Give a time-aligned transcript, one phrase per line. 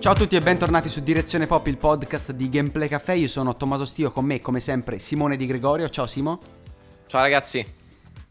[0.00, 3.16] Ciao a tutti e bentornati su Direzione Pop, il podcast di Gameplay Café.
[3.16, 5.90] Io sono Tommaso Stio, con me come sempre Simone Di Gregorio.
[5.90, 6.38] Ciao Simo.
[7.06, 7.78] Ciao ragazzi.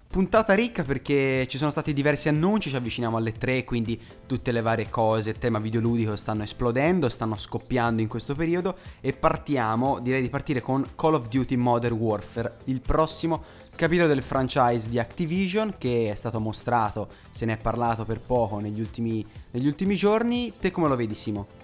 [0.08, 4.62] Puntata ricca perché ci sono stati diversi annunci, ci avviciniamo alle 3, quindi tutte le
[4.62, 10.30] varie cose, tema videoludico stanno esplodendo, stanno scoppiando in questo periodo e partiamo, direi di
[10.30, 13.44] partire con Call of Duty Modern Warfare, il prossimo
[13.76, 18.58] capitolo del franchise di Activision che è stato mostrato, se ne è parlato per poco
[18.58, 20.52] negli ultimi, negli ultimi giorni.
[20.60, 21.59] Te come lo vedi Simo?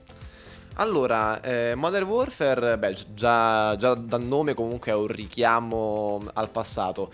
[0.78, 7.12] Allora, eh, Modern Warfare, beh, già, già dal nome comunque è un richiamo al passato.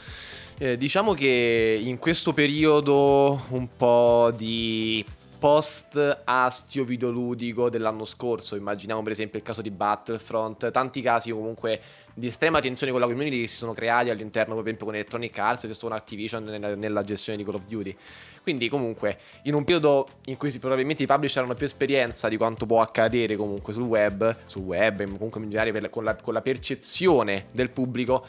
[0.57, 5.05] Eh, diciamo che in questo periodo un po' di
[5.41, 11.81] post astio videoludico dell'anno scorso, immaginiamo per esempio il caso di Battlefront, tanti casi comunque
[12.13, 15.35] di estrema tensione con la community che si sono creati all'interno per esempio con Electronic
[15.39, 17.97] Arts e con Activision nella, nella, gestione di Call of Duty.
[18.43, 22.67] Quindi comunque in un periodo in cui probabilmente i publisher hanno più esperienza di quanto
[22.67, 27.45] può accadere comunque sul web, sul web comunque in generale con la, con la percezione
[27.51, 28.27] del pubblico,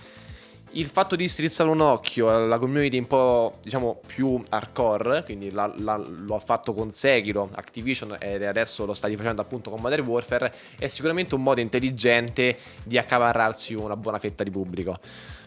[0.72, 5.72] il fatto di strizzare un occhio alla community un po' diciamo più hardcore, quindi la,
[5.78, 10.06] la, lo ha fatto con Sekiro, Activision ed adesso lo sta rifacendo appunto con Modern
[10.06, 14.98] Warfare, è sicuramente un modo intelligente di accavarrarsi una buona fetta di pubblico.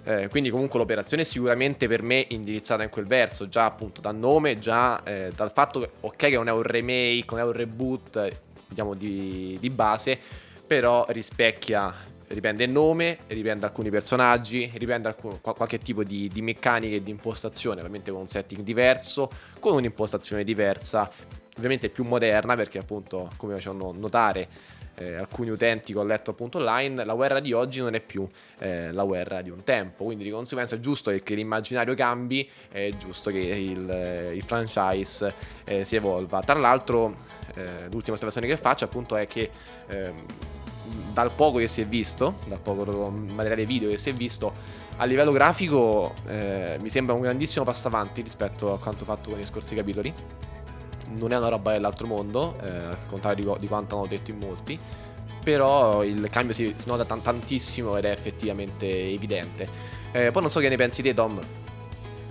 [0.04, 4.16] Eh, quindi comunque l'operazione è sicuramente per me indirizzata in quel verso, già appunto dal
[4.16, 7.54] nome, già eh, dal fatto che ok che non è un remake, non è un
[7.54, 10.20] reboot, diciamo di, di base,
[10.68, 16.96] però rispecchia riprende il nome, riprende alcuni personaggi, riprende alcun, qualche tipo di, di meccanica
[16.96, 21.10] e di impostazione, ovviamente con un setting diverso, con un'impostazione diversa,
[21.58, 24.48] ovviamente più moderna perché appunto come facevano notare
[24.96, 28.28] eh, alcuni utenti che ho letto appunto online, la guerra di oggi non è più
[28.60, 32.90] eh, la guerra di un tempo, quindi di conseguenza è giusto che l'immaginario cambi, è
[32.98, 35.34] giusto che il, il franchise
[35.66, 36.42] eh, si evolva.
[36.42, 37.16] Tra l'altro
[37.56, 39.50] eh, l'ultima osservazione che faccio appunto è che
[39.88, 40.26] ehm,
[41.12, 44.54] dal poco che si è visto, dal poco materiale video che si è visto,
[44.98, 49.40] a livello grafico eh, mi sembra un grandissimo passo avanti rispetto a quanto fatto con
[49.40, 50.14] i scorsi capitoli.
[51.08, 54.38] Non è una roba dell'altro mondo, eh, al contrario di, di, quanto hanno detto in
[54.38, 54.80] molti,
[55.44, 59.68] però il cambio si, si nota t- tantissimo ed è effettivamente evidente.
[60.12, 61.40] Eh, poi non so che ne pensi te, Dom.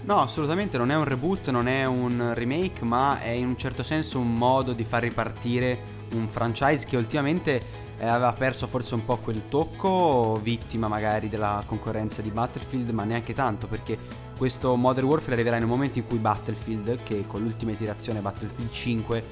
[0.07, 3.83] No, assolutamente non è un reboot, non è un remake, ma è in un certo
[3.83, 9.05] senso un modo di far ripartire un franchise che ultimamente eh, aveva perso forse un
[9.05, 13.99] po' quel tocco, vittima magari della concorrenza di Battlefield, ma neanche tanto perché
[14.37, 18.71] questo Modern Warfare arriverà in un momento in cui Battlefield, che con l'ultima iterazione Battlefield
[18.71, 19.25] 5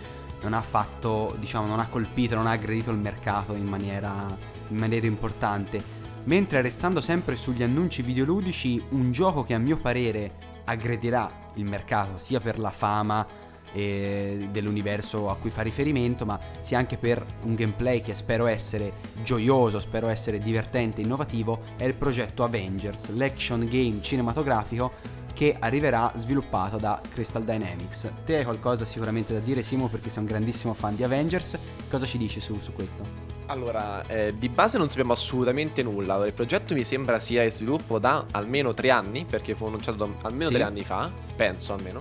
[0.42, 4.26] non ha fatto, diciamo, non ha colpito, non ha aggredito il mercato in maniera,
[4.68, 6.00] in maniera importante.
[6.24, 12.18] Mentre restando sempre sugli annunci videoludici, un gioco che a mio parere aggredirà il mercato
[12.18, 13.26] sia per la fama
[13.72, 18.92] eh, dell'universo a cui fa riferimento, ma sia anche per un gameplay che spero essere
[19.22, 26.12] gioioso, spero essere divertente e innovativo, è il progetto Avengers, l'action game cinematografico che arriverà
[26.16, 28.12] sviluppato da Crystal Dynamics.
[28.24, 31.58] Te hai qualcosa sicuramente da dire Simo perché sei un grandissimo fan di Avengers,
[31.88, 33.30] cosa ci dici su, su questo?
[33.46, 36.24] Allora, eh, di base non sappiamo assolutamente nulla.
[36.24, 40.48] Il progetto mi sembra sia in sviluppo da almeno tre anni, perché fu annunciato almeno
[40.48, 40.54] sì.
[40.54, 42.00] tre anni fa, penso almeno.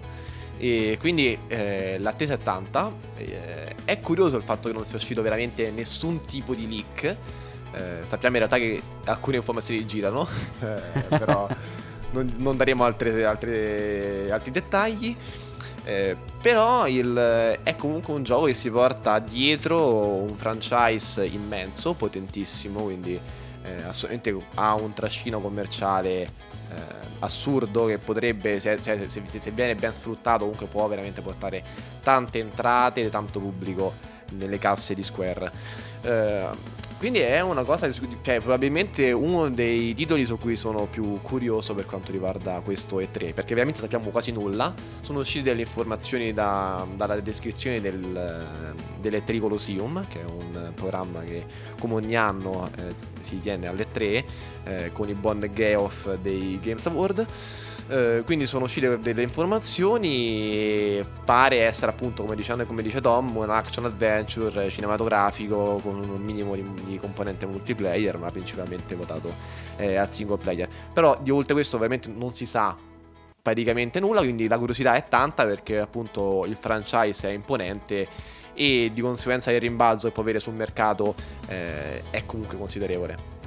[0.64, 2.94] E quindi eh, l'attesa è tanta.
[3.18, 7.16] Eh, è curioso il fatto che non sia uscito veramente nessun tipo di leak.
[7.74, 10.28] Eh, sappiamo in realtà che alcune informazioni girano,
[10.62, 11.48] eh, però
[12.14, 15.16] non, non, daremo altre, altre, altri dettagli.
[15.84, 22.84] Eh, però il, è comunque un gioco che si porta dietro un franchise immenso, potentissimo,
[22.84, 23.20] quindi
[23.64, 29.76] eh, assolutamente ha un trascino commerciale eh, assurdo che potrebbe, se, cioè, se, se, viene
[29.76, 31.64] ben sfruttato, comunque può veramente portare
[32.04, 33.94] tante entrate e tanto pubblico
[34.32, 35.52] nelle casse di Square.
[36.02, 36.48] Eh,
[37.02, 41.88] quindi è una cosa, cioè probabilmente uno dei titoli su cui sono più curioso per
[41.88, 44.72] quanto riguarda questo E3, perché veramente sappiamo quasi nulla.
[45.02, 51.44] Sono uscite delle informazioni da, dalla descrizione del, dell'E3 Colosseum, che è un programma che
[51.80, 54.26] come ogni anno eh, si tiene alle 3
[54.64, 57.26] eh, con i buon Geoff dei Games Award.
[57.92, 63.36] Eh, quindi sono uscite delle informazioni e pare essere appunto come dice, come dice Tom
[63.36, 69.34] un action adventure cinematografico con un minimo di, di componente multiplayer ma principalmente votato
[69.76, 70.70] eh, al single player.
[70.94, 72.78] Però di oltre questo ovviamente non si sa
[73.42, 78.08] praticamente nulla quindi la curiosità è tanta perché appunto il franchise è imponente
[78.54, 81.14] e di conseguenza il rimbalzo che può avere sul mercato
[81.48, 83.41] eh, è comunque considerevole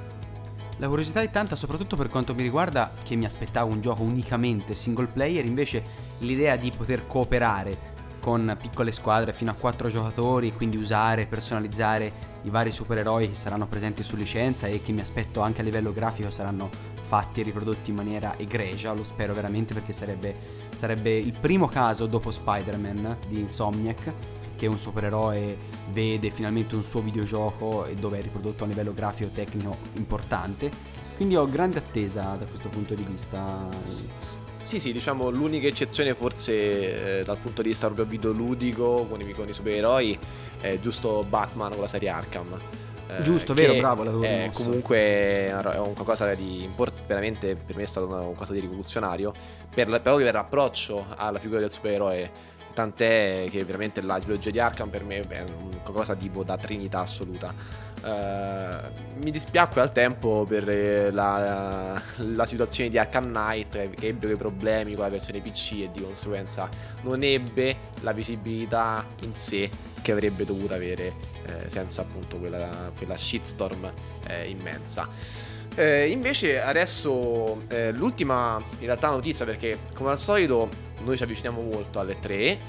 [0.77, 4.75] la curiosità è tanta soprattutto per quanto mi riguarda che mi aspettavo un gioco unicamente
[4.75, 5.83] single player, invece
[6.19, 12.33] l'idea di poter cooperare con piccole squadre fino a 4 giocatori, quindi usare e personalizzare
[12.41, 15.93] i vari supereroi che saranno presenti su licenza e che mi aspetto anche a livello
[15.93, 16.69] grafico saranno
[17.03, 20.35] fatti e riprodotti in maniera egregia, lo spero veramente perché sarebbe,
[20.73, 24.11] sarebbe il primo caso dopo Spider-Man di Insomniac
[24.55, 25.57] che un supereroe
[25.91, 30.71] vede finalmente un suo videogioco e dove è riprodotto a un livello grafico tecnico importante.
[31.15, 33.67] Quindi ho grande attesa da questo punto di vista.
[33.83, 34.37] Sì, sì.
[34.65, 39.31] Sì, sì, diciamo l'unica eccezione forse eh, dal punto di vista proprio videoludico con i,
[39.31, 40.17] con i supereroi
[40.59, 42.59] è giusto Batman con la serie Arkham.
[43.07, 44.03] Eh, giusto, vero, bravo.
[44.03, 48.53] La è comunque è un qualcosa di importante, veramente per me è stato un qualcosa
[48.53, 49.31] di rivoluzionario
[49.71, 52.53] per, proprio per l'approccio alla figura del supereroe.
[52.75, 55.43] Tant'è che veramente la trilogia di Arkham per me è
[55.81, 57.53] qualcosa tipo da trinità assoluta.
[58.01, 64.27] Uh, mi dispiacque al tempo per eh, la, la, situazione di Arkham Knight che ebbe
[64.27, 66.69] dei problemi con la versione PC e di conseguenza
[67.01, 69.71] non ebbe la visibilità in sé
[70.03, 71.13] che avrebbe dovuto avere
[71.45, 73.91] eh, senza appunto quella, quella shitstorm
[74.27, 75.07] eh, immensa.
[75.73, 80.69] Eh, invece adesso eh, l'ultima in realtà notizia perché come al solito
[81.03, 82.59] noi ci avviciniamo molto alle 3,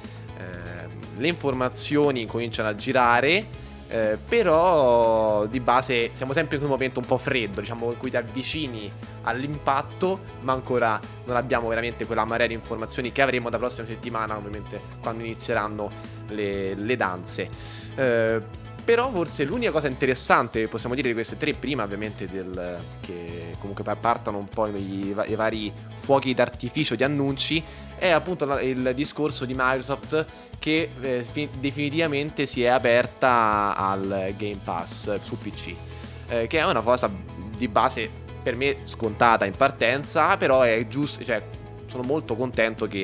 [1.18, 7.06] le informazioni cominciano a girare eh, però di base siamo sempre in un momento un
[7.06, 8.90] po' freddo, diciamo, in cui ti avvicini
[9.22, 14.36] all'impatto, ma ancora non abbiamo veramente quella marea di informazioni che avremo la prossima settimana,
[14.36, 15.90] ovviamente, quando inizieranno
[16.28, 17.48] le, le danze.
[17.94, 22.78] Eh, però forse l'unica cosa interessante che possiamo dire di queste tre, prima ovviamente del,
[23.00, 27.60] che comunque partano un po' i, i vari fuochi d'artificio di annunci,
[27.96, 30.24] è appunto il discorso di Microsoft
[30.60, 31.26] che eh,
[31.58, 35.74] definitivamente si è aperta al Game Pass su PC,
[36.28, 37.10] eh, che è una cosa
[37.56, 38.08] di base
[38.40, 41.42] per me scontata in partenza, però è giusto, cioè
[41.86, 43.00] sono molto contento che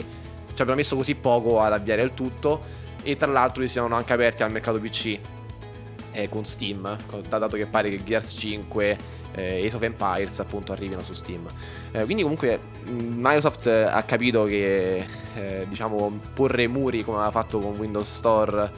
[0.46, 2.62] ci abbiano messo così poco ad avviare il tutto
[3.02, 5.18] e tra l'altro si siano anche aperti al mercato PC
[6.12, 6.96] eh, con Steam,
[7.28, 8.98] dato che pare che Gears 5
[9.34, 11.46] eh, Ace of Empires appunto arrivino su Steam.
[11.90, 15.04] Eh, quindi comunque mm, Microsoft ha capito che
[15.34, 18.70] eh, diciamo porre muri come aveva fatto con Windows Store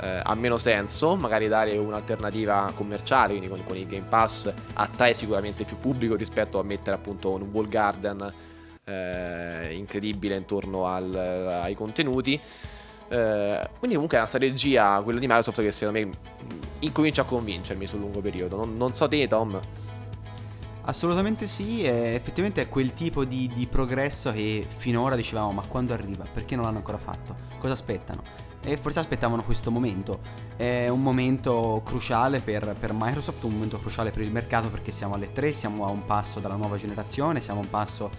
[0.00, 5.14] eh, ha meno senso, magari dare un'alternativa commerciale, quindi con, con il Game Pass attrae
[5.14, 8.32] sicuramente più pubblico rispetto a mettere appunto un wall garden
[8.84, 12.40] eh, incredibile intorno al, ai contenuti.
[13.08, 16.10] Eh, quindi comunque è una strategia, quella di Microsoft, che secondo me
[16.82, 18.56] incomincia a convincermi sul lungo periodo.
[18.56, 19.58] Non, non so te, Tom.
[20.84, 26.24] Assolutamente sì, effettivamente è quel tipo di, di, progresso che finora dicevamo ma quando arriva?
[26.32, 27.36] Perché non l'hanno ancora fatto?
[27.58, 28.22] Cosa aspettano?
[28.64, 30.20] E forse aspettavano questo momento.
[30.56, 35.14] È un momento cruciale per, per Microsoft, un momento cruciale per il mercato perché siamo
[35.14, 38.10] alle 3, siamo a un passo dalla nuova generazione, siamo a un passo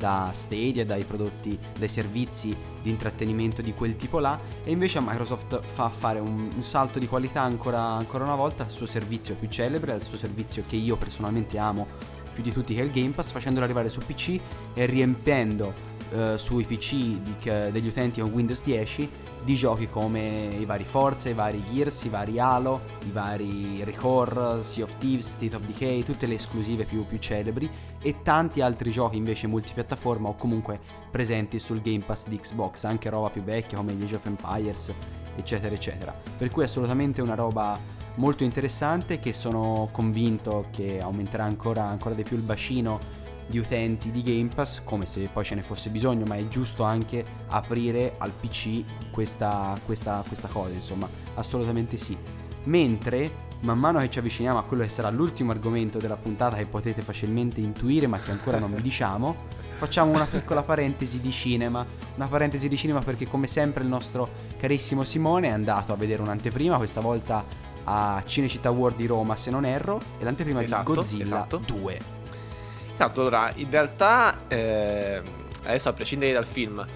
[0.00, 5.02] da Stadia, dai prodotti, dai servizi di intrattenimento di quel tipo là e invece a
[5.02, 9.34] Microsoft fa fare un, un salto di qualità ancora, ancora una volta al suo servizio
[9.34, 11.86] più celebre, al suo servizio che io personalmente amo
[12.32, 14.40] più di tutti che è il Game Pass, facendolo arrivare su PC
[14.72, 17.34] e riempendo eh, sui PC di,
[17.70, 22.08] degli utenti con Windows 10 di giochi come i vari Forza, i vari Gears, i
[22.08, 27.06] vari Halo, i vari Record, Sea of Thieves, State of Decay, tutte le esclusive più,
[27.06, 27.70] più celebri
[28.02, 30.80] e tanti altri giochi invece multipiattaforma o comunque
[31.10, 34.92] presenti sul Game Pass di Xbox, anche roba più vecchia come Age of Empires,
[35.36, 36.14] eccetera, eccetera.
[36.36, 37.78] Per cui è assolutamente una roba
[38.16, 42.98] molto interessante che sono convinto che aumenterà ancora, ancora di più il bacino
[43.50, 46.84] di utenti di Game Pass, come se poi ce ne fosse bisogno, ma è giusto
[46.84, 52.16] anche aprire al PC questa, questa, questa cosa, insomma, assolutamente sì.
[52.64, 56.64] Mentre man mano che ci avviciniamo a quello che sarà l'ultimo argomento della puntata che
[56.64, 59.36] potete facilmente intuire ma che ancora non vi diciamo,
[59.76, 61.84] facciamo una piccola parentesi di cinema.
[62.16, 64.28] Una parentesi di cinema perché come sempre il nostro
[64.58, 67.44] carissimo Simone è andato a vedere un'anteprima, questa volta
[67.84, 71.58] a Cinecittà World di Roma se non erro, e l'anteprima esatto, di Godzilla esatto.
[71.58, 72.19] 2.
[73.00, 75.22] Esatto, allora, in realtà, eh,
[75.62, 76.86] adesso a prescindere dal film,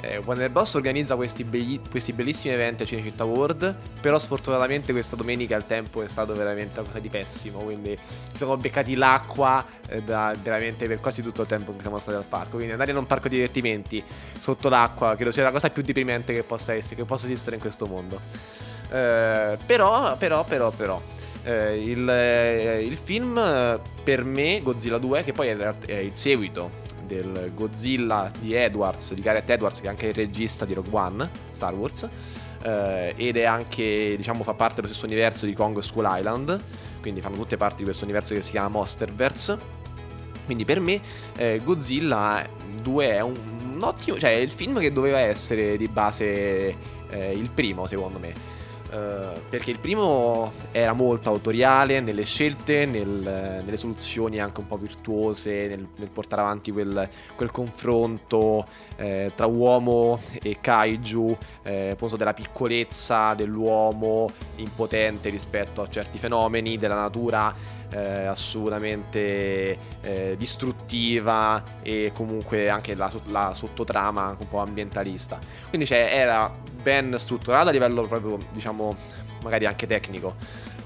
[0.00, 0.74] eh, Warner Bros.
[0.74, 6.02] organizza questi, begli- questi, bellissimi eventi a Cinecittà World, però sfortunatamente questa domenica il tempo
[6.02, 7.98] è stato veramente una cosa di pessimo, quindi
[8.30, 12.16] ci siamo beccati l'acqua eh, da, veramente per quasi tutto il tempo cui siamo stati
[12.16, 14.04] al parco, quindi andare in un parco divertimenti
[14.38, 17.60] sotto l'acqua credo sia la cosa più deprimente che possa essere, che possa esistere in
[17.60, 18.20] questo mondo.
[18.88, 21.02] Eh, però, però, però, però
[21.44, 23.34] eh, il, eh, il, film
[24.02, 29.22] per me, Godzilla 2, che poi è, è il seguito del Godzilla di Edwards, di
[29.22, 32.08] Gareth Edwards, che è anche il regista di Rogue One, Star Wars,
[32.62, 36.60] eh, ed è anche, diciamo, fa parte dello stesso universo di Kong School Island,
[37.00, 39.82] quindi fanno tutte parte di questo universo che si chiama Monsterverse.
[40.44, 41.00] Quindi per me
[41.36, 42.46] eh, Godzilla
[42.82, 43.34] 2 è un,
[43.74, 46.76] un, ottimo, cioè è il film che doveva essere di base
[47.08, 48.53] eh, il primo secondo me.
[48.94, 54.76] Uh, perché il primo era molto autoriale nelle scelte, nel, nelle soluzioni anche un po'
[54.76, 62.34] virtuose, nel, nel portare avanti quel, quel confronto eh, tra uomo e kaiju, eh, della
[62.34, 67.52] piccolezza dell'uomo impotente rispetto a certi fenomeni della natura
[67.90, 75.38] eh, assolutamente eh, distruttiva e comunque anche la, la, sottotrama un po' ambientalista.
[75.68, 76.52] Quindi cioè, era
[76.84, 78.94] ben strutturata a livello proprio, diciamo,
[79.42, 80.36] magari anche tecnico.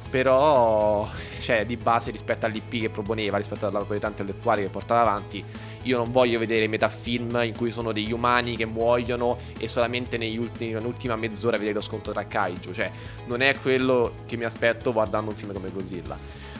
[0.09, 1.07] Però,
[1.41, 5.45] cioè, di base rispetto all'IP che proponeva, rispetto alla qualità intellettuale che portava avanti,
[5.83, 10.73] io non voglio vedere metafilm in cui sono degli umani che muoiono e solamente ultimi,
[10.73, 12.73] nell'ultima mezz'ora vedere lo scontro tra kaiju.
[12.73, 12.91] Cioè,
[13.27, 16.17] non è quello che mi aspetto guardando un film come Godzilla.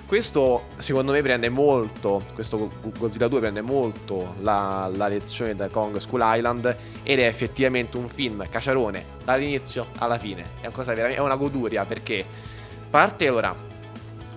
[0.09, 5.99] Questo secondo me prende molto, questo Godzilla 2 prende molto la, la lezione da Kong
[5.99, 10.45] School Island ed è effettivamente un film caciarone dall'inizio alla fine.
[10.63, 12.25] È una cosa veramente, è una goduria perché
[12.89, 13.55] parte allora,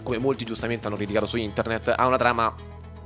[0.04, 2.54] come molti giustamente hanno criticato su internet, ha una trama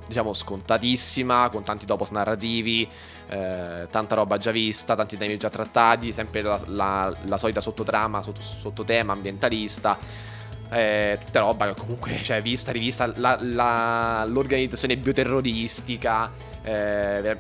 [0.07, 2.89] diciamo scontatissima, con tanti topos narrativi,
[3.29, 8.24] eh, tanta roba già vista, tanti temi già trattati, sempre la, la, la solita sottotrama,
[8.24, 10.34] sotto, sottotema ambientalista
[10.72, 16.31] eh, tutta roba che comunque, cioè, vista, rivista, la, la, l'organizzazione bioterroristica,
[16.63, 17.38] eh,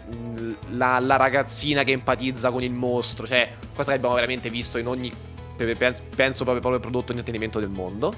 [0.69, 4.87] la, la, ragazzina che empatizza con il mostro, cioè, cosa che abbiamo veramente visto in
[4.87, 5.11] ogni,
[5.55, 6.03] penso,
[6.43, 8.13] proprio, proprio prodotto di intrattenimento del mondo.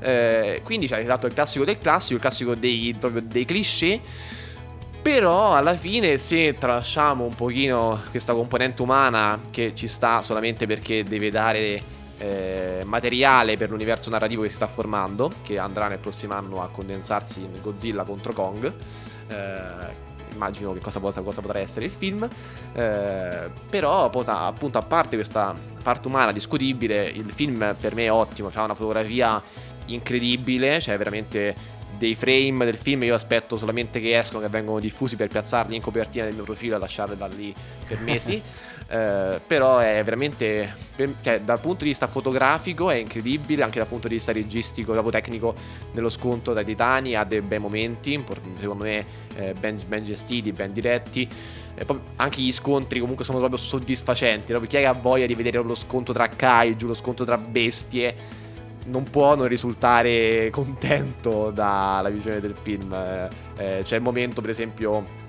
[0.00, 4.00] Eh, quindi cioè, dato il classico del classico, il classico dei, proprio dei cliché.
[5.00, 11.04] Però alla fine se tralasciamo un pochino questa componente umana che ci sta solamente perché
[11.04, 11.82] deve dare
[12.18, 16.68] eh, materiale per l'universo narrativo che si sta formando, che andrà nel prossimo anno a
[16.68, 18.72] condensarsi in Godzilla contro Kong.
[19.28, 20.02] Eh,
[20.32, 22.28] immagino che cosa, cosa, cosa, potrà essere il film.
[22.72, 28.50] Eh, però, appunto, a parte questa parte umana discutibile, il film per me è ottimo.
[28.52, 29.42] Ha una fotografia
[29.86, 31.54] incredibile, cioè veramente
[31.96, 35.82] dei frame del film io aspetto solamente che escono, che vengono diffusi per piazzarli in
[35.82, 37.54] copertina del mio profilo e lasciarli da lì
[37.86, 38.42] per mesi.
[38.86, 40.74] Eh, però è veramente,
[41.22, 45.10] cioè, dal punto di vista fotografico è incredibile, anche dal punto di vista registico, proprio
[45.10, 45.54] tecnico,
[45.92, 48.22] nello scontro dai titani ha dei bei momenti,
[48.58, 49.04] secondo me
[49.36, 51.28] eh, ben, ben, gestiti, ben diretti.
[51.74, 51.86] Eh,
[52.16, 56.12] anche gli scontri comunque sono proprio soddisfacenti, proprio chi ha voglia di vedere lo scontro
[56.12, 58.42] tra kaiju, lo scontro tra bestie
[58.84, 62.92] non può non risultare contento dalla visione del film.
[62.92, 65.22] Eh, eh, c'è il momento, per esempio,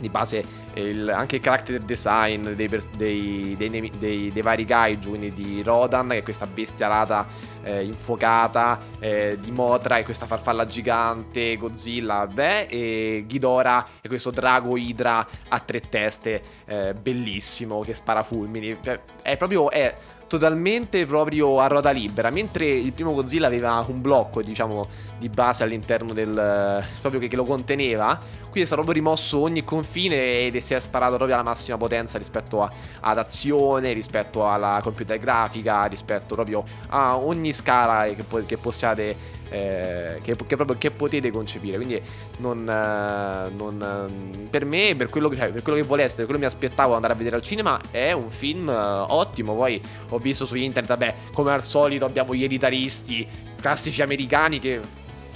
[0.00, 5.62] di base il, anche il character design dei, dei, dei, dei, vari kaiju, quindi di
[5.62, 7.26] Rodan, che è questa bestialata
[7.62, 14.08] eh, infuocata, eh, di Motra, che è questa farfalla gigante, Godzilla, beh, e Ghidorah, è
[14.08, 18.76] questo drago idra a tre teste, eh, bellissimo, che spara fulmini.
[18.82, 19.70] Cioè, è proprio...
[19.70, 19.94] È,
[20.26, 24.86] totalmente proprio a ruota libera, mentre il primo Godzilla aveva un blocco, diciamo,
[25.18, 26.84] di base all'interno del...
[27.00, 28.20] proprio che, che lo conteneva,
[28.56, 32.62] qui è proprio rimosso ogni confine ed si è sparato proprio alla massima potenza rispetto
[32.62, 39.16] a, ad azione, rispetto alla computer grafica, rispetto proprio a ogni scala che, che possiate
[39.50, 41.76] eh, che, che, proprio, che potete concepire.
[41.76, 42.00] Quindi
[42.38, 46.32] non, eh, non, per me, per quello, che, cioè, per quello che vuole essere, per
[46.32, 49.54] quello che mi aspettavo andare a vedere al cinema, è un film eh, ottimo.
[49.54, 53.28] Poi ho visto su internet, vabbè, come al solito abbiamo gli elitaristi
[53.60, 54.80] classici americani che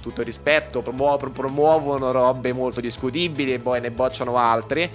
[0.01, 4.91] tutto rispetto, promuo- promuovono robe molto discutibili e poi ne bocciano altre.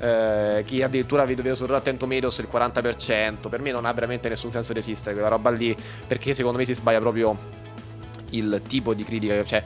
[0.00, 3.48] Eh, chi addirittura vedo, vedo sul Rotten Tomatoes il 40%.
[3.48, 5.76] Per me non ha veramente nessun senso di esistere quella roba lì.
[6.06, 7.36] Perché secondo me si sbaglia proprio
[8.30, 9.62] il tipo di critica, cioè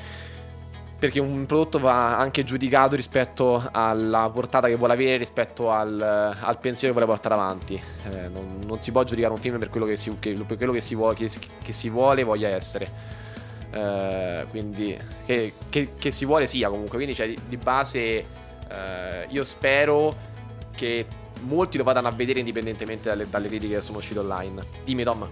[1.05, 6.59] perché un prodotto va anche giudicato rispetto alla portata che vuole avere, rispetto al, al
[6.59, 7.75] pensiero che vuole portare avanti.
[7.75, 10.73] Eh, non, non, si può giudicare un film per quello che si, che, per quello
[10.73, 11.29] che si, vuole, che,
[11.63, 13.23] che si vuole voglia essere.
[13.75, 16.97] Eh, quindi, che, che, si vuole sia comunque.
[16.97, 17.99] Quindi, cioè, di, di base,
[18.69, 20.15] eh, io spero
[20.71, 21.05] che
[21.41, 24.63] molti lo vadano a vedere indipendentemente dalle, dalle critiche che sono uscite online.
[24.85, 25.29] Dimmi, Tom.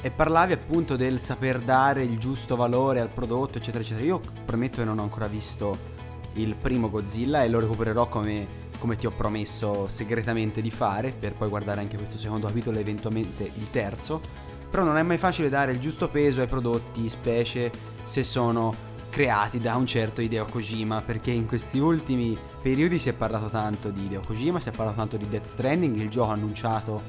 [0.00, 4.06] E parlavi appunto del saper dare il giusto valore al prodotto, eccetera, eccetera.
[4.06, 5.94] Io premetto che non ho ancora visto
[6.34, 8.46] il primo Godzilla e lo recupererò come,
[8.78, 12.80] come ti ho promesso segretamente di fare, per poi guardare anche questo secondo capitolo e
[12.80, 14.45] eventualmente il terzo.
[14.70, 17.70] Però non è mai facile dare il giusto peso ai prodotti, specie
[18.04, 23.12] se sono creati da un certo Hideo Kojima, perché in questi ultimi periodi si è
[23.12, 27.02] parlato tanto di Hideo Kojima, si è parlato tanto di Death Stranding, il gioco annunciato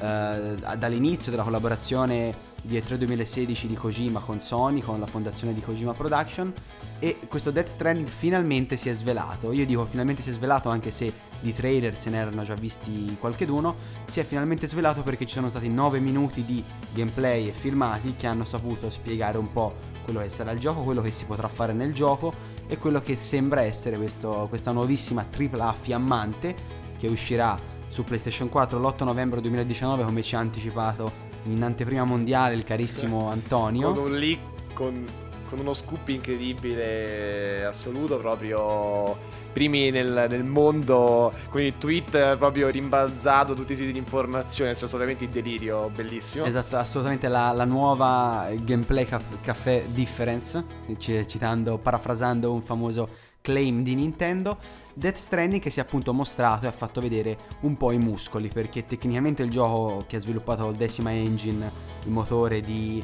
[0.00, 5.60] eh, dall'inizio della collaborazione di E3 2016 di Kojima con Sony, con la fondazione di
[5.60, 6.52] Kojima Production
[6.98, 9.52] e questo Death Stranding finalmente si è svelato.
[9.52, 13.16] Io dico finalmente si è svelato anche se di trailer se ne erano già visti
[13.18, 13.76] qualcheduno,
[14.06, 16.62] si è finalmente svelato perché ci sono stati 9 minuti di
[16.92, 19.74] gameplay e filmati che hanno saputo spiegare un po'
[20.04, 22.32] quello che sarà il gioco, quello che si potrà fare nel gioco
[22.66, 26.54] e quello che sembra essere questo, questa nuovissima AAA fiammante
[26.98, 32.54] che uscirà su PlayStation 4 l'8 novembre 2019 come ci ha anticipato in anteprima mondiale
[32.54, 33.92] il carissimo Antonio.
[33.92, 34.38] Con un leak,
[34.74, 35.06] con,
[35.50, 39.18] con uno scoop incredibile, assoluto, proprio
[39.52, 45.24] primi nel, nel, mondo il tweet proprio rimbalzato tutti i siti di informazione, cioè assolutamente
[45.24, 46.44] il delirio, bellissimo.
[46.44, 49.04] Esatto, assolutamente la, la nuova gameplay
[49.42, 50.64] caffè difference,
[50.98, 53.08] citando, parafrasando un famoso
[53.40, 54.58] claim di Nintendo.
[54.94, 58.48] Death Stranding che si è appunto mostrato e ha fatto vedere un po' i muscoli
[58.48, 61.70] perché tecnicamente il gioco che ha sviluppato il Decima Engine,
[62.04, 63.02] il motore di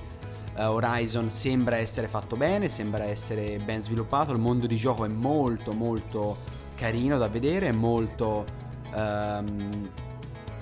[0.57, 5.09] uh, Horizon, sembra essere fatto bene, sembra essere ben sviluppato, il mondo di gioco è
[5.09, 6.39] molto molto
[6.75, 8.45] carino da vedere, è molto...
[8.95, 9.91] Um,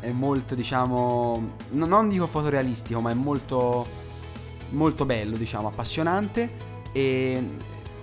[0.01, 1.53] è molto diciamo...
[1.71, 3.87] non dico fotorealistico ma è molto
[4.71, 6.73] molto bello diciamo, appassionante.
[6.93, 7.57] E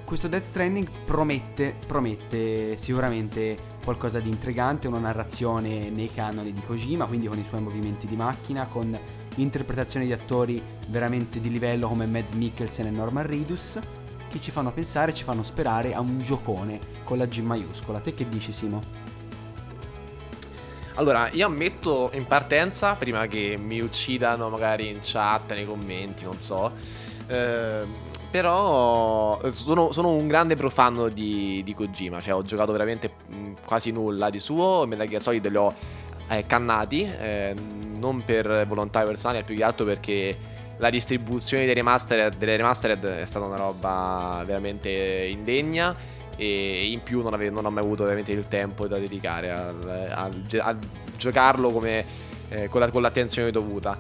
[0.03, 7.05] questo Death Stranding promette, promette sicuramente qualcosa di intrigante, una narrazione nei canoni di Kojima,
[7.05, 8.97] quindi con i suoi movimenti di macchina, con
[9.35, 13.79] interpretazioni di attori veramente di livello come Mads Mikkelsen e Norman Reedus,
[14.29, 17.99] che ci fanno pensare, ci fanno sperare a un giocone con la G maiuscola.
[17.99, 19.09] Te che dici Simo?
[20.95, 26.39] Allora, io ammetto in partenza, prima che mi uccidano magari in chat, nei commenti, non
[26.39, 26.71] so,
[27.27, 27.85] eh,
[28.29, 33.11] però sono, sono, un grande profano di, di, Kojima, cioè ho giocato veramente
[33.65, 35.73] quasi nulla di suo, Metal Gear Solid li ho
[36.27, 37.55] eh, cannati, eh,
[38.01, 40.35] non per volontà personale, più che altro perché
[40.77, 44.89] la distribuzione dei remastered, delle remastered è stata una roba veramente
[45.31, 45.95] indegna
[46.35, 50.75] e in più non, ave, non ho mai avuto veramente il tempo da dedicare a
[51.15, 52.03] giocarlo come,
[52.49, 53.95] eh, con, la, con l'attenzione dovuta.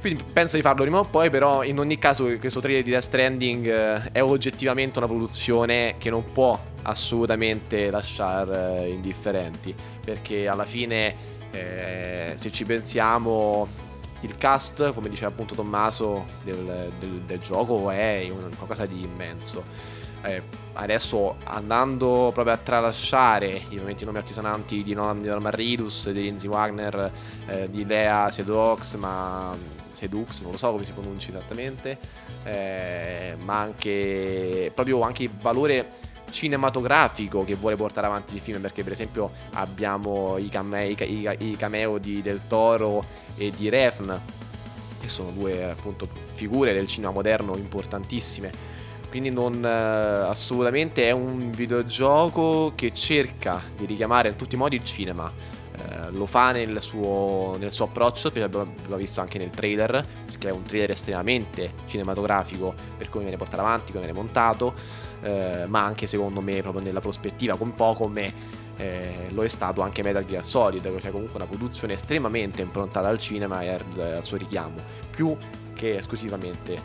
[0.00, 3.04] Quindi penso di farlo prima o poi, però in ogni caso questo trailer di Death
[3.04, 9.72] Stranding eh, è oggettivamente una produzione che non può assolutamente lasciare eh, indifferenti,
[10.04, 11.14] perché alla fine
[11.52, 13.68] eh, se ci pensiamo
[14.20, 19.64] il cast, come diceva appunto Tommaso, del, del, del gioco è qualcosa di immenso.
[20.24, 20.40] Eh,
[20.74, 27.12] adesso andando proprio a tralasciare i momenti nomi altisonanti di, Norman Reedus, di Lindsay Wagner,
[27.46, 29.56] eh, di Lea Sedox, ma
[29.90, 31.98] Sedux, non lo so come si pronuncia esattamente,
[32.44, 38.82] eh, ma anche proprio anche il valore cinematografico che vuole portare avanti il film perché
[38.82, 43.04] per esempio abbiamo i, cameo, i, i cameo di Del Toro
[43.36, 44.20] e di Refn
[45.02, 48.80] che sono due appunto figure del cinema moderno importantissime.
[49.10, 54.76] Quindi non eh, assolutamente è un videogioco che cerca di richiamare in tutti i modi
[54.76, 55.30] il cinema.
[55.74, 60.02] Eh, lo fa nel suo, nel suo approccio, abbiamo visto anche nel trailer,
[60.38, 64.74] che è un trailer estremamente cinematografico per come viene portato avanti, come viene montato,
[65.22, 68.32] eh, ma anche secondo me proprio nella prospettiva, un po' come
[68.76, 73.18] eh, lo è stato anche Metal Gear Solid, cioè comunque una produzione estremamente improntata al
[73.18, 74.76] cinema e al, al suo richiamo,
[75.10, 75.36] più
[75.74, 76.80] che esclusivamente eh,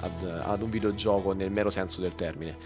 [0.00, 2.56] ad, ad un videogioco nel mero senso del termine.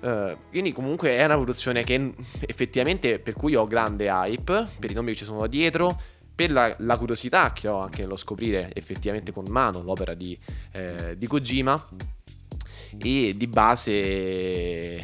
[0.00, 2.14] Uh, quindi comunque è una produzione che
[2.46, 6.00] effettivamente per cui ho grande hype, per i nomi che ci sono dietro,
[6.34, 10.38] per la, la curiosità che ho anche nello scoprire effettivamente con mano l'opera di,
[10.72, 11.88] eh, di Kojima
[12.98, 15.02] e di base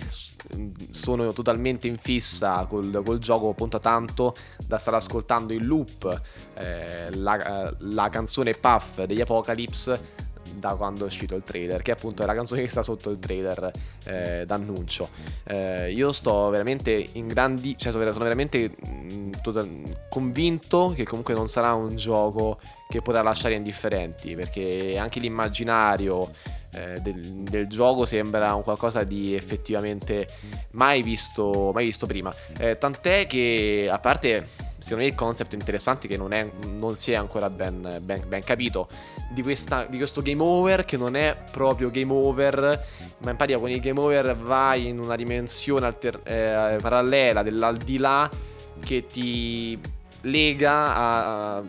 [0.90, 4.34] sono totalmente in fissa col, col gioco appunto tanto
[4.64, 6.22] da stare ascoltando in loop
[6.54, 12.22] eh, la, la canzone Puff degli Apocalypse da quando è uscito il trailer, che appunto
[12.22, 13.70] è la canzone che sta sotto il trailer
[14.04, 15.08] eh, d'annuncio.
[15.44, 21.34] Eh, io sto veramente in grandi, cioè sono veramente mh, mm, total- convinto che comunque
[21.34, 22.58] non sarà un gioco
[22.88, 26.28] che potrà lasciare indifferenti, perché anche l'immaginario
[26.76, 30.28] eh, del, del, gioco sembra un qualcosa di effettivamente
[30.72, 32.34] mai visto, mai visto prima.
[32.58, 34.46] Eh, tant'è che a parte
[34.78, 38.44] secondo me il concept interessante che non, è, non si è ancora ben, ben, ben
[38.44, 38.88] capito
[39.30, 42.84] di, questa, di, questo game over che non è proprio game over
[43.18, 48.30] ma in pratica con il game over vai in una dimensione alter, eh, parallela dell'aldilà
[48.84, 49.76] che ti
[50.26, 51.64] lega a, a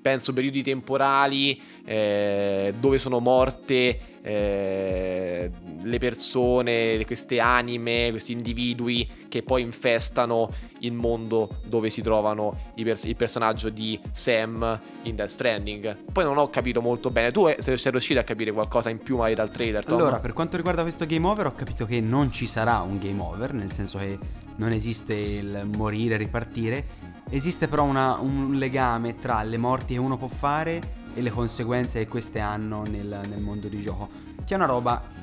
[0.00, 5.50] penso periodi temporali eh, dove sono morte eh,
[5.82, 13.04] le persone, queste anime, questi individui che poi infestano il mondo dove si trovano pers-
[13.04, 15.96] il personaggio di Sam in Death Stranding.
[16.12, 17.30] Poi non ho capito molto bene.
[17.30, 19.84] Tu sei riuscito a capire qualcosa in più magari dal trailer?
[19.84, 19.96] Tom?
[19.98, 23.20] Allora, per quanto riguarda questo game over, ho capito che non ci sarà un game
[23.20, 24.18] over, nel senso che
[24.56, 27.16] non esiste il morire ripartire.
[27.30, 30.80] Esiste però una, un legame tra le morti che uno può fare
[31.14, 34.08] e le conseguenze che queste hanno nel, nel mondo di gioco.
[34.44, 35.17] Che è una roba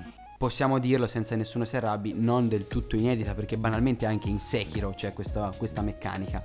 [0.45, 4.91] possiamo dirlo senza nessuno si arrabbi, non del tutto inedita, perché banalmente anche in Sekiro
[4.91, 6.39] c'è questa, questa, meccanica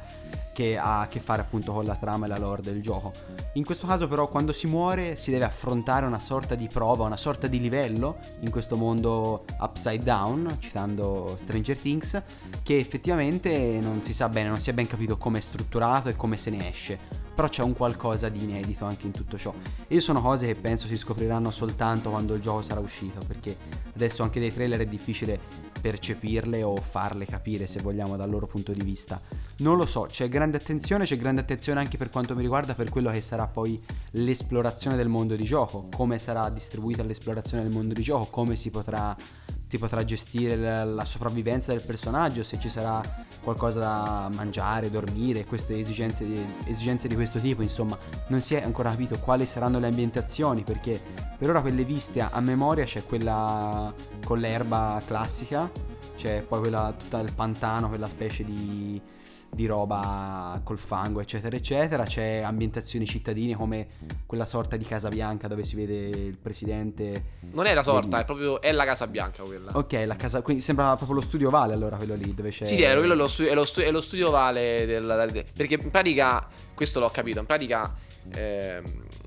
[0.54, 3.12] che ha a che fare appunto con la trama e la lore del gioco.
[3.54, 7.18] In questo caso però quando si muore si deve affrontare una sorta di prova, una
[7.18, 12.22] sorta di livello in questo mondo upside down, citando Stranger Things,
[12.62, 16.16] che effettivamente non si sa bene, non si è ben capito come è strutturato e
[16.16, 19.54] come se ne esce però c'è un qualcosa di inedito anche in tutto ciò.
[19.88, 23.56] E sono cose che penso si scopriranno soltanto quando il gioco sarà uscito, perché
[23.94, 25.40] adesso anche dei trailer è difficile
[25.80, 29.18] percepirle o farle capire se vogliamo dal loro punto di vista.
[29.60, 32.90] Non lo so, c'è grande attenzione, c'è grande attenzione anche per quanto mi riguarda per
[32.90, 37.94] quello che sarà poi l'esplorazione del mondo di gioco, come sarà distribuita l'esplorazione del mondo
[37.94, 39.16] di gioco, come si potrà
[39.70, 43.00] ti potrà gestire la, la, sopravvivenza del personaggio, se ci sarà
[43.40, 48.64] qualcosa da mangiare, dormire, queste esigenze di, esigenze di questo tipo, insomma, non si è
[48.64, 51.00] ancora capito quali saranno le ambientazioni, perché
[51.38, 55.70] per ora quelle viste a, memoria c'è quella con l'erba classica,
[56.16, 59.00] c'è poi quella tutta il pantano, quella specie di
[59.52, 62.04] di roba col fango, eccetera, eccetera.
[62.04, 63.88] C'è ambientazioni cittadine come
[64.26, 67.38] quella sorta di Casa Bianca dove si vede il presidente.
[67.52, 68.22] Non è la sorta, di...
[68.22, 69.72] è proprio è la Casa Bianca quella.
[69.74, 72.64] Ok, la casa, quindi sembra proprio lo studio Vale allora quello lì dove c'è.
[72.64, 75.74] Sì, sì, è, quello, lo stu- è, lo, stu- è lo studio Vale del, perché
[75.74, 77.92] in pratica, questo l'ho capito, in pratica
[78.32, 78.84] ehm,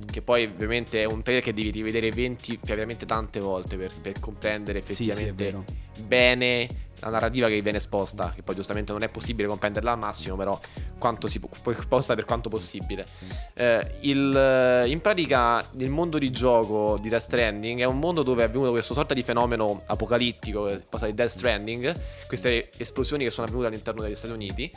[0.09, 4.19] che poi ovviamente è un trailer che devi rivedere 20 veramente tante volte per, per
[4.19, 5.51] comprendere effettivamente sì,
[5.93, 6.67] sì, bene
[7.03, 10.59] la narrativa che viene esposta, che poi giustamente non è possibile comprenderla al massimo, però
[10.97, 13.05] quanto si può, esposta per quanto possibile.
[13.53, 18.43] Eh, il, in pratica il mondo di gioco di Death Stranding è un mondo dove
[18.43, 21.95] è avvenuto questo sorta di fenomeno apocalittico, cosa di Death Stranding,
[22.27, 24.71] queste esplosioni che sono avvenute all'interno degli Stati Uniti.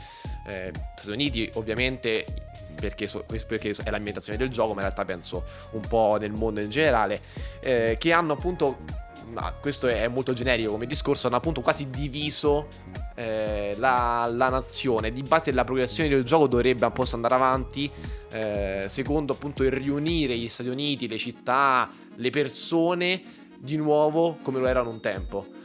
[0.47, 2.25] Eh, Stati Uniti ovviamente
[2.79, 6.61] perché, so, perché, è l'ambientazione del gioco, ma in realtà penso un po' nel mondo
[6.61, 7.21] in generale,
[7.59, 8.77] eh, che hanno appunto
[9.59, 12.67] questo è molto generico come discorso, hanno appunto quasi diviso
[13.15, 15.11] eh, la, la, nazione.
[15.11, 17.89] Di base la progressione del gioco dovrebbe un po' andare avanti,
[18.31, 23.23] eh, secondo appunto il riunire gli Stati Uniti, le città, le persone
[23.59, 25.56] di nuovo come lo erano un tempo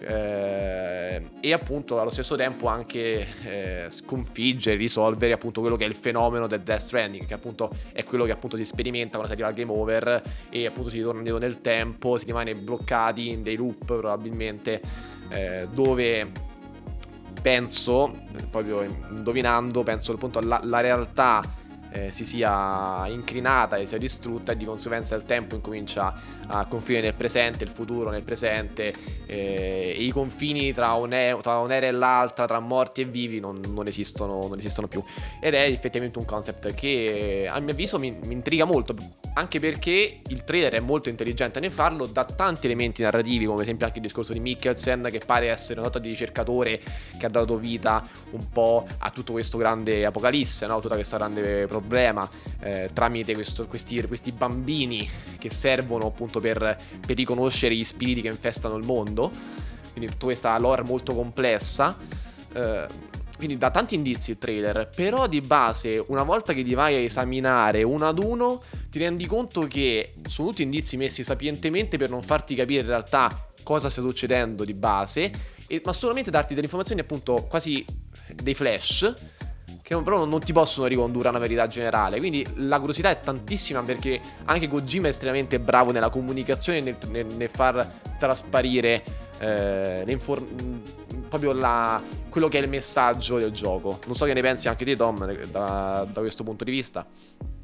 [0.00, 5.94] eh, e appunto allo stesso tempo anche eh, sconfiggere, risolvere appunto quello che è il
[5.94, 9.48] fenomeno del Death Stranding, che appunto è quello che appunto si sperimenta quando si arriva
[9.48, 13.56] al game over e appunto si torna indietro nel tempo, si rimane bloccati in dei
[13.56, 14.80] loop probabilmente,
[15.30, 16.30] eh, dove
[17.42, 18.16] penso,
[18.50, 21.42] proprio indovinando, penso appunto la, la realtà
[21.90, 26.14] eh, si sia incrinata e sia distrutta e di conseguenza il tempo incomincia
[26.48, 28.92] a confine nel presente, il futuro nel presente
[29.26, 33.86] eh, i confini tra, un'era, tra un'era e l'altra, tra morti e vivi non, non,
[33.86, 35.02] esistono, non, esistono, più
[35.40, 38.94] ed è effettivamente un concept che a mio avviso mi, mi, intriga molto
[39.34, 43.62] anche perché il trailer è molto intelligente nel farlo dà tanti elementi narrativi come ad
[43.62, 46.80] esempio anche il discorso di Mikkelsen che pare essere una sorta di ricercatore
[47.18, 50.80] che ha dato vita un po' a tutto questo grande apocalisse, no?
[50.80, 52.28] tutta questa grande problema
[52.60, 55.08] eh, tramite questo, questi, questi bambini
[55.38, 59.30] che servono appunto appunto per, per riconoscere gli spiriti che infestano il mondo.
[59.92, 61.96] Quindi tutta questa lore molto complessa.
[62.52, 62.86] Eh,
[63.36, 66.98] quindi dà tanti indizi il trailer, però di base, una volta che ti vai a
[66.98, 72.20] esaminare uno ad uno, ti rendi conto che sono tutti indizi messi sapientemente per non
[72.20, 75.30] farti capire in realtà cosa sta succedendo di base,
[75.68, 77.84] e, ma solamente darti delle informazioni appunto quasi
[78.42, 79.14] dei flash
[79.88, 82.18] che però non ti possono ricondurre a una verità generale.
[82.18, 87.24] Quindi la curiosità è tantissima perché anche Kojima è estremamente bravo nella comunicazione, nel, nel,
[87.24, 89.02] nel far trasparire
[89.38, 90.18] eh,
[91.30, 93.98] proprio la, quello che è il messaggio del gioco.
[94.04, 97.06] Non so che ne pensi anche te, Tom, da, da questo punto di vista.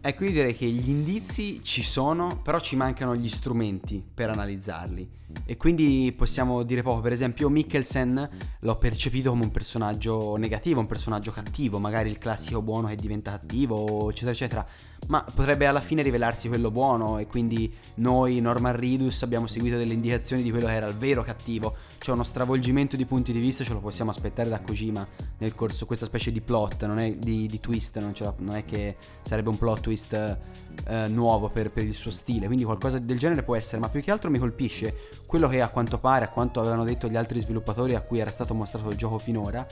[0.07, 5.09] Ecco, io direi che gli indizi ci sono, però ci mancano gli strumenti per analizzarli.
[5.47, 7.01] E quindi possiamo dire poco.
[7.01, 8.29] Per esempio, Mikkelsen
[8.61, 13.31] l'ho percepito come un personaggio negativo, un personaggio cattivo, magari il classico buono che diventa
[13.31, 14.67] cattivo, eccetera, eccetera.
[15.07, 17.19] Ma potrebbe alla fine rivelarsi quello buono.
[17.19, 21.23] E quindi noi, Norman Ridus, abbiamo seguito delle indicazioni di quello che era il vero
[21.23, 21.75] cattivo.
[21.99, 25.07] Cioè, uno stravolgimento di punti di vista ce lo possiamo aspettare da Kojima
[25.39, 28.97] nel corso, questa specie di plot, non è di, di twist, non, non, è che
[29.23, 32.47] sarebbe un plot twist eh, nuovo per, per il suo stile.
[32.47, 34.95] Quindi qualcosa del genere può essere, ma più che altro mi colpisce
[35.35, 38.31] quello che a quanto pare, a quanto avevano detto gli altri sviluppatori a cui era
[38.31, 39.67] stato mostrato il gioco finora,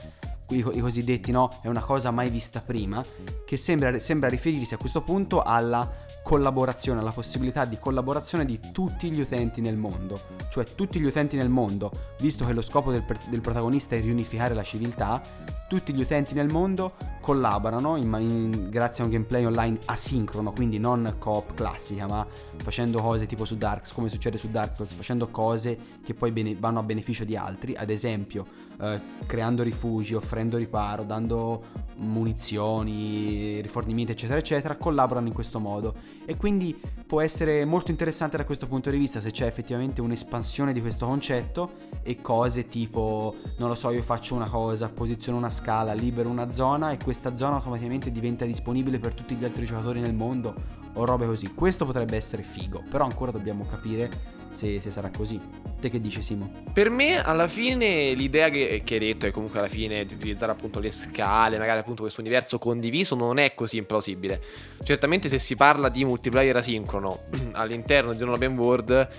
[0.49, 3.01] i, i cosiddetti no, è una cosa mai vista prima,
[3.45, 5.89] che sembra, sembra riferirsi a questo punto alla
[6.21, 11.37] collaborazione, alla possibilità di collaborazione di tutti gli utenti nel mondo, cioè tutti gli utenti
[11.37, 15.21] nel mondo, visto che lo scopo del, del protagonista è riunificare la civiltà,
[15.67, 20.77] tutti gli utenti nel mondo collaborano in, in, grazie a un gameplay online asincrono, quindi
[20.77, 25.29] non coop classica, ma facendo cose tipo su Dark come succede su Dark Souls, facendo
[25.29, 28.45] cose che poi bene, vanno a beneficio di altri, ad esempio
[28.81, 31.63] eh, creando rifugi, offrendo riparo, dando
[31.97, 35.95] munizioni, rifornimenti, eccetera, eccetera, collaborano in questo modo.
[36.25, 40.73] E quindi può essere molto interessante da questo punto di vista se c'è effettivamente un'espansione
[40.73, 45.49] di questo concetto e cose tipo, non lo so, io faccio una cosa, posiziono una
[45.49, 49.99] scala, libero una zona e questa zona automaticamente diventa disponibile per tutti gli altri giocatori
[49.99, 51.53] nel mondo o robe così.
[51.53, 55.39] Questo potrebbe essere figo, però ancora dobbiamo capire se, se, sarà così.
[55.79, 56.51] Te che dici Simo?
[56.71, 60.51] Per me alla fine l'idea che, che, hai detto è comunque alla fine di utilizzare
[60.51, 64.41] appunto le scale, magari appunto questo universo condiviso non è così implausibile.
[64.83, 69.09] Certamente se si parla di multiplayer asincrono all'interno di un open world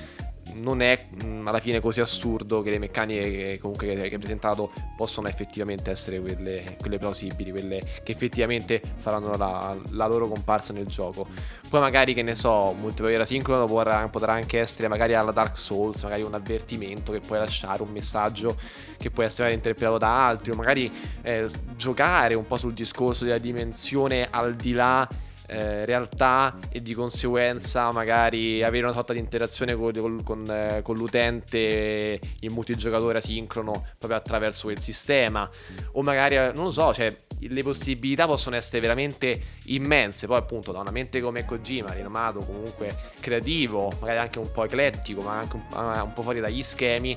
[0.55, 4.19] non è mh, mm, alla fine così assurdo che le meccaniche che, comunque che, hai
[4.19, 10.73] presentato possono effettivamente essere quelle, quelle, plausibili, quelle che effettivamente faranno la, la, loro comparsa
[10.73, 11.27] nel gioco.
[11.69, 16.03] Poi magari che ne so, multiplayer asincrono potrà, potrà anche essere magari alla Dark Souls,
[16.03, 18.57] magari un avvertimento che puoi lasciare, un messaggio
[18.97, 20.91] che può essere interpretato da altri, o magari
[21.23, 25.09] eh, giocare un po' sul discorso della dimensione al di là
[25.47, 30.97] eh, realtà e di conseguenza magari avere una sorta di interazione con, con, eh, con
[30.97, 35.49] l'utente in multigiocatore asincrono proprio attraverso quel sistema.
[35.93, 40.27] O magari eh, non lo so cioè le possibilità possono essere veramente immense.
[40.27, 45.21] Poi appunto da una mente come Kojima rinomato comunque creativo magari anche un po' eclettico
[45.21, 47.17] ma anche un, un po' fuori dagli schemi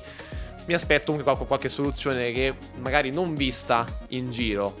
[0.66, 4.76] mi aspetto comunque qualche, qualche soluzione che magari non vista in giro.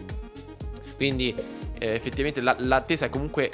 [0.96, 1.34] Quindi
[1.78, 3.50] eh, effettivamente la, l'attesa è comunque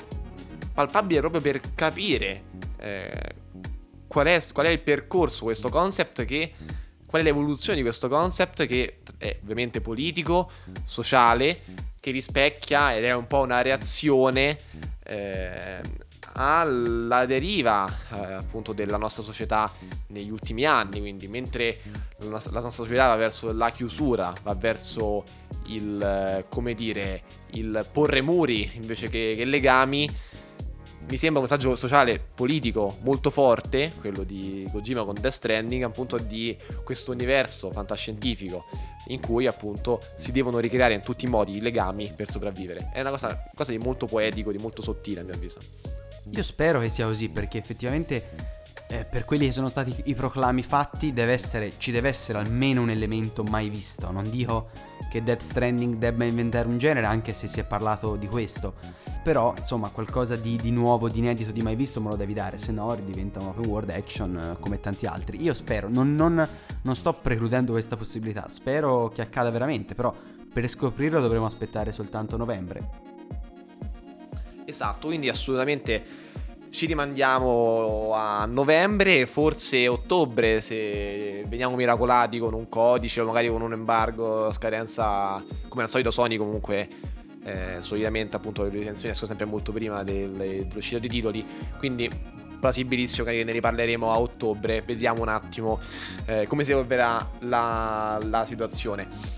[0.72, 2.42] palpabile proprio per capire
[2.78, 3.34] eh,
[4.06, 6.52] qual, è, qual, è, il percorso, questo concept che...
[7.14, 10.50] Qual è l'evoluzione di questo concept che è ovviamente politico,
[10.84, 11.60] sociale,
[12.00, 14.58] che rispecchia ed è un po' una reazione
[15.04, 15.80] eh,
[16.32, 19.70] alla deriva eh, appunto della nostra società
[20.08, 21.00] negli ultimi anni.
[21.00, 21.80] Quindi, mentre
[22.18, 25.24] la nostra società va verso la chiusura, va verso
[25.66, 27.22] il, come dire,
[27.52, 30.08] il porre muri invece che, che legami
[31.08, 36.16] mi sembra un messaggio sociale politico molto forte, quello di Kojima con Death Stranding, appunto
[36.16, 38.64] di questo universo fantascientifico
[39.08, 42.90] in cui appunto si devono ricreare in tutti i modi i legami per sopravvivere.
[42.92, 45.60] È una cosa, cosa di molto poetico, di molto sottile a mio avviso.
[46.30, 48.53] Io spero che sia così perché effettivamente
[48.88, 52.82] eh, per quelli che sono stati i proclami fatti deve essere, ci deve essere almeno
[52.82, 54.10] un elemento mai visto.
[54.10, 54.70] Non dico
[55.10, 58.74] che Death Stranding debba inventare un genere, anche se si è parlato di questo.
[59.22, 62.58] Però, insomma, qualcosa di, di nuovo, di inedito, di mai visto me lo devi dare,
[62.58, 65.42] se no diventa un open world action eh, come tanti altri.
[65.42, 66.46] Io spero, non, non,
[66.82, 70.14] non sto precludendo questa possibilità, spero che accada veramente, però
[70.52, 72.82] per scoprirlo dovremo aspettare soltanto novembre.
[74.66, 76.23] Esatto, quindi assolutamente
[76.74, 83.62] ci rimandiamo a novembre, forse ottobre, se veniamo miracolati con un codice o magari con
[83.62, 86.88] un embargo, scadenza come al solito Sony comunque
[87.44, 91.46] eh, solitamente appunto le recensioni escono sempre molto prima dell'uscita dei titoli,
[91.78, 92.10] quindi
[92.58, 95.78] plausibilissimo che ne riparleremo a ottobre, vediamo un attimo
[96.26, 99.33] eh, come si evolverà la, la situazione.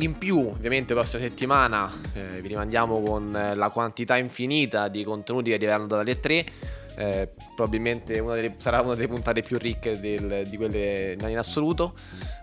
[0.00, 5.04] In più, ovviamente, la prossima settimana eh, vi rimandiamo con eh, la quantità infinita di
[5.04, 6.44] contenuti che arriveranno dalle 3.
[6.96, 11.94] Eh, probabilmente una delle, sarà una delle puntate più ricche del, di quelle in assoluto.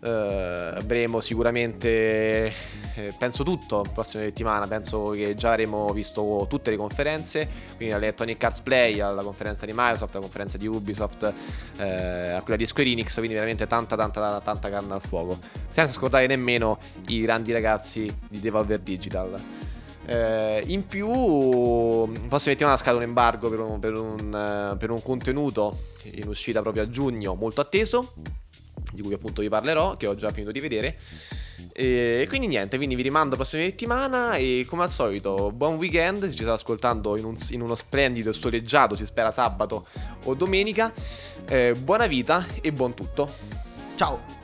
[0.01, 2.53] Eh, avremo sicuramente,
[2.95, 4.67] eh, penso tutto, la prossima settimana.
[4.67, 9.65] Penso che già avremo visto tutte le conferenze, quindi alle Electronic Arts Play, alla conferenza
[9.65, 11.33] di Microsoft, alla conferenza di Ubisoft,
[11.77, 15.39] eh, a quella di Square Enix, quindi veramente tanta tanta tanta carne al fuoco.
[15.67, 19.35] Senza scordare nemmeno i grandi ragazzi di Devolver Digital.
[20.07, 25.77] Eh, in più, prossima settimana scade un embargo per un, per, un, per un contenuto
[26.03, 28.13] in uscita proprio a giugno molto atteso,
[28.93, 30.97] di cui appunto vi parlerò, che ho già finito di vedere.
[31.73, 36.29] E quindi niente, quindi vi rimando la prossima settimana e come al solito buon weekend,
[36.29, 39.85] ci state ascoltando in, un, in uno splendido e soleggiato, si spera sabato
[40.23, 40.91] o domenica.
[41.47, 43.29] Eh, buona vita e buon tutto.
[43.95, 44.36] Ciao!